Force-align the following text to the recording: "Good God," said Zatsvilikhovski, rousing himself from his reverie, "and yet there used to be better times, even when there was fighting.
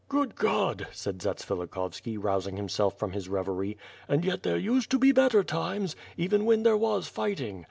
"Good 0.09 0.33
God," 0.35 0.87
said 0.91 1.19
Zatsvilikhovski, 1.19 2.17
rousing 2.17 2.57
himself 2.57 2.97
from 2.97 3.11
his 3.11 3.29
reverie, 3.29 3.77
"and 4.07 4.25
yet 4.25 4.41
there 4.41 4.57
used 4.57 4.89
to 4.89 4.97
be 4.97 5.11
better 5.11 5.43
times, 5.43 5.95
even 6.17 6.43
when 6.45 6.63
there 6.63 6.75
was 6.75 7.07
fighting. 7.07 7.59